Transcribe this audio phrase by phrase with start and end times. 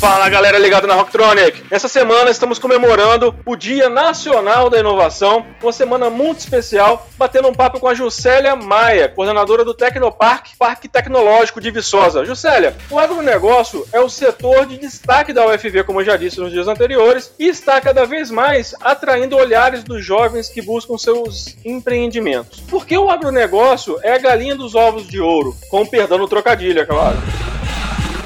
[0.00, 1.62] Fala galera ligada na Rocktronic!
[1.70, 7.52] Essa semana estamos comemorando o Dia Nacional da Inovação, uma semana muito especial, batendo um
[7.52, 12.24] papo com a Juscelia Maia, coordenadora do Tecnopark, Parque Tecnológico de Viçosa.
[12.24, 16.50] Juscelia, o agronegócio é o setor de destaque da UFV, como eu já disse nos
[16.50, 22.60] dias anteriores, e está cada vez mais atraindo olhares dos jovens que buscam seus empreendimentos.
[22.70, 26.86] Porque o agronegócio é a galinha dos ovos de ouro, com perdão no trocadilho, é
[26.86, 27.18] claro.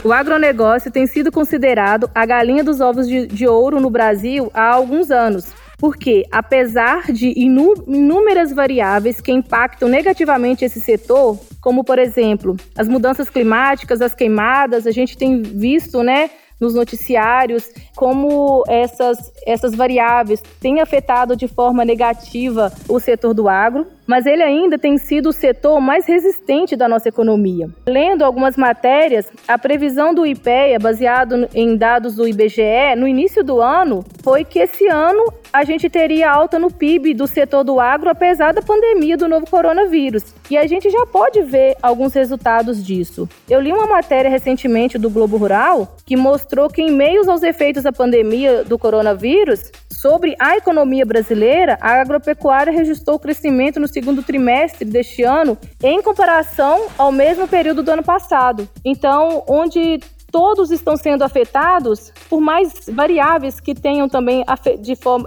[0.04, 4.74] O agronegócio tem sido considerado a galinha dos ovos de, de ouro no Brasil há
[4.74, 5.46] alguns anos.
[5.78, 13.30] Porque, apesar de inúmeras variáveis que impactam negativamente esse setor, como por exemplo as mudanças
[13.30, 20.80] climáticas, as queimadas, a gente tem visto, né, nos noticiários como essas, essas variáveis têm
[20.80, 25.80] afetado de forma negativa o setor do agro mas ele ainda tem sido o setor
[25.80, 27.68] mais resistente da nossa economia.
[27.86, 33.60] Lendo algumas matérias, a previsão do IPEA, baseado em dados do IBGE, no início do
[33.60, 38.10] ano, foi que esse ano a gente teria alta no PIB do setor do agro,
[38.10, 40.34] apesar da pandemia do novo coronavírus.
[40.50, 43.28] E a gente já pode ver alguns resultados disso.
[43.48, 47.84] Eu li uma matéria recentemente do Globo Rural que mostrou que, em meio aos efeitos
[47.84, 49.70] da pandemia do coronavírus,
[50.04, 56.88] sobre a economia brasileira, a agropecuária registrou crescimento no segundo trimestre deste ano em comparação
[56.98, 58.68] ao mesmo período do ano passado.
[58.84, 59.98] Então, onde
[60.30, 64.44] todos estão sendo afetados, por mais variáveis que tenham também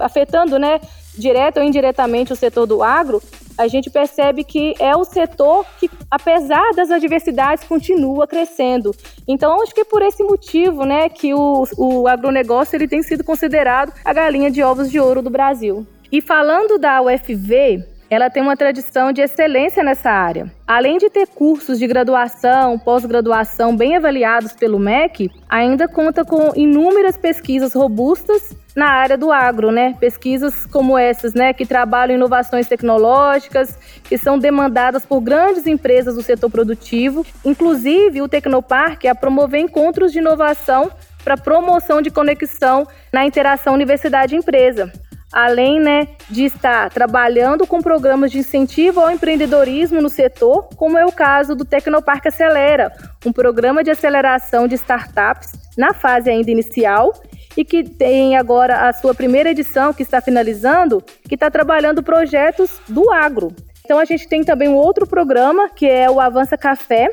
[0.00, 0.78] afetando, né,
[1.16, 3.20] direta ou indiretamente o setor do agro,
[3.58, 8.94] a gente percebe que é o setor que, apesar das adversidades, continua crescendo.
[9.26, 13.24] Então, acho que é por esse motivo, né, que o, o agronegócio ele tem sido
[13.24, 15.84] considerado a galinha de ovos de ouro do Brasil.
[16.10, 20.50] E falando da UFV, ela tem uma tradição de excelência nessa área.
[20.66, 27.18] Além de ter cursos de graduação, pós-graduação bem avaliados pelo MEC, ainda conta com inúmeras
[27.18, 29.96] pesquisas robustas na área do agro, né?
[29.98, 36.22] Pesquisas como essas, né, que trabalham inovações tecnológicas, que são demandadas por grandes empresas do
[36.22, 37.26] setor produtivo.
[37.44, 40.92] Inclusive, o Tecnoparque a promover encontros de inovação
[41.24, 44.92] para promoção de conexão na interação universidade-empresa
[45.32, 51.04] além né, de estar trabalhando com programas de incentivo ao empreendedorismo no setor, como é
[51.04, 52.90] o caso do Tecnoparque Acelera,
[53.26, 57.12] um programa de aceleração de startups na fase ainda inicial
[57.58, 62.80] e que tem agora a sua primeira edição, que está finalizando, que está trabalhando projetos
[62.88, 63.52] do agro.
[63.84, 67.08] Então a gente tem também um outro programa, que é o Avança Café,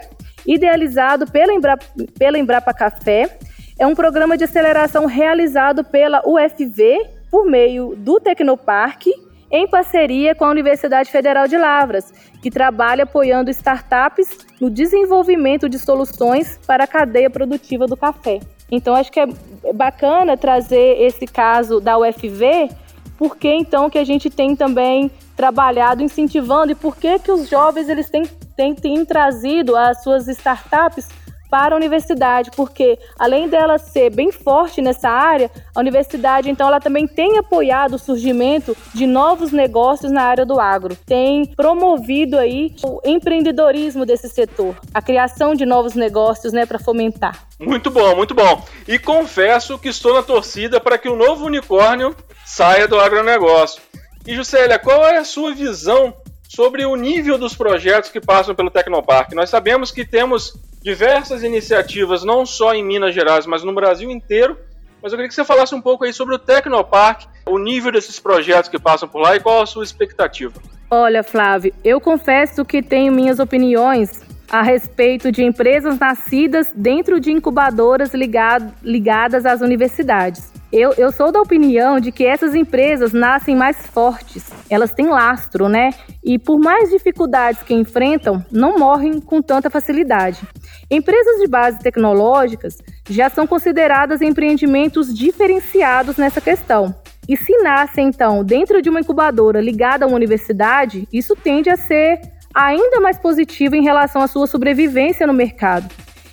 [0.46, 1.80] idealizado pela, Embra,
[2.20, 3.40] pela Embrapa Café.
[3.80, 9.12] É um programa de aceleração realizado pela UFV por meio do Tecnoparque,
[9.50, 14.30] em parceria com a Universidade Federal de Lavras, que trabalha apoiando startups
[14.62, 18.40] no desenvolvimento de soluções para a cadeia produtiva do café.
[18.72, 22.70] Então, acho que é bacana trazer esse caso da UFV,
[23.18, 27.90] porque então que a gente tem também trabalhado incentivando e por que que os jovens
[27.90, 28.26] eles têm,
[28.56, 31.08] têm, têm trazido as suas startups
[31.56, 36.82] para a universidade, porque além dela ser bem forte nessa área, a universidade então ela
[36.82, 42.76] também tem apoiado o surgimento de novos negócios na área do agro, tem promovido aí
[42.84, 47.48] o empreendedorismo desse setor, a criação de novos negócios, né, para fomentar.
[47.58, 48.62] Muito bom, muito bom.
[48.86, 52.14] E confesso que estou na torcida para que o novo unicórnio
[52.46, 53.82] saia do agronegócio.
[54.28, 56.14] E Juscelia, qual é a sua visão
[56.50, 59.34] sobre o nível dos projetos que passam pelo Tecnoparque?
[59.34, 60.54] Nós sabemos que temos
[60.86, 64.56] diversas iniciativas, não só em Minas Gerais, mas no Brasil inteiro.
[65.02, 68.20] Mas eu queria que você falasse um pouco aí sobre o Tecnopark, o nível desses
[68.20, 70.54] projetos que passam por lá e qual a sua expectativa.
[70.92, 77.32] Olha, Flávio, eu confesso que tenho minhas opiniões a respeito de empresas nascidas dentro de
[77.32, 80.54] incubadoras ligado, ligadas às universidades.
[80.72, 85.70] Eu, eu sou da opinião de que essas empresas nascem mais fortes, elas têm lastro,
[85.70, 85.92] né?
[86.24, 90.42] E por mais dificuldades que enfrentam, não morrem com tanta facilidade.
[90.90, 92.78] Empresas de base tecnológicas
[93.10, 96.94] já são consideradas empreendimentos diferenciados nessa questão.
[97.28, 101.78] E se nascem, então, dentro de uma incubadora ligada a uma universidade, isso tende a
[101.78, 102.20] ser
[102.54, 105.90] ainda mais positivo em relação à sua sobrevivência no mercado.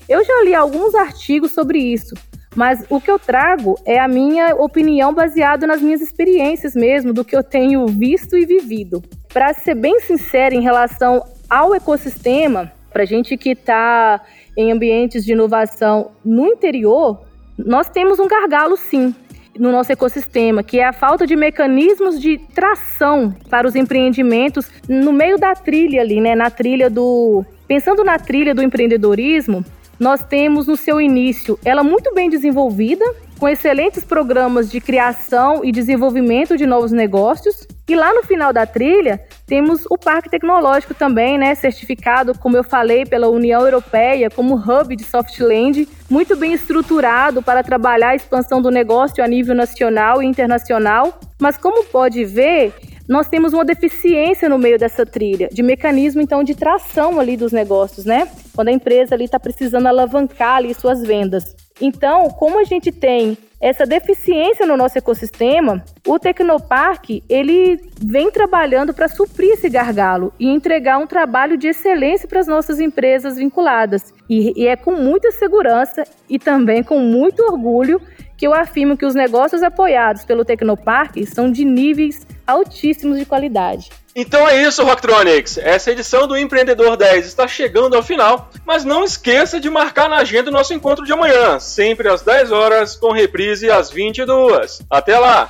[0.08, 2.14] Eu já li alguns artigos sobre isso,
[2.54, 7.24] mas o que eu trago é a minha opinião baseada nas minhas experiências mesmo, do
[7.24, 9.02] que eu tenho visto e vivido.
[9.32, 14.20] Para ser bem sincera em relação ao ecossistema, para gente que está
[14.56, 17.22] em ambientes de inovação no interior,
[17.56, 19.14] nós temos um gargalo sim
[19.58, 25.12] no nosso ecossistema, que é a falta de mecanismos de tração para os empreendimentos no
[25.12, 29.64] meio da trilha ali, né, na trilha do Pensando na trilha do empreendedorismo,
[30.02, 33.04] nós temos no seu início ela muito bem desenvolvida,
[33.38, 37.68] com excelentes programas de criação e desenvolvimento de novos negócios.
[37.88, 42.64] E lá no final da trilha, temos o Parque Tecnológico também, né, certificado, como eu
[42.64, 48.60] falei, pela União Europeia como hub de Softland, muito bem estruturado para trabalhar a expansão
[48.60, 51.20] do negócio a nível nacional e internacional.
[51.40, 52.74] Mas como pode ver,
[53.08, 57.52] nós temos uma deficiência no meio dessa trilha, de mecanismo então de tração ali dos
[57.52, 58.28] negócios, né?
[58.54, 61.54] Quando a empresa ali está precisando alavancar ali suas vendas.
[61.80, 68.92] Então, como a gente tem essa deficiência no nosso ecossistema, o Tecnoparque ele vem trabalhando
[68.92, 74.12] para suprir esse gargalo e entregar um trabalho de excelência para as nossas empresas vinculadas.
[74.28, 78.00] E, e é com muita segurança e também com muito orgulho
[78.42, 83.88] que eu afirmo que os negócios apoiados pelo Tecnoparque são de níveis altíssimos de qualidade.
[84.16, 85.58] Então é isso, Rocktronics.
[85.58, 90.16] Essa edição do Empreendedor 10 está chegando ao final, mas não esqueça de marcar na
[90.16, 94.82] agenda o nosso encontro de amanhã, sempre às 10 horas, com reprise às 22.
[94.90, 95.48] Até lá!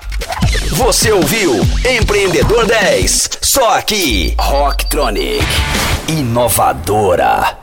[0.72, 1.54] Você ouviu
[1.90, 5.42] Empreendedor 10, só aqui, Rocktronic,
[6.10, 7.61] inovadora.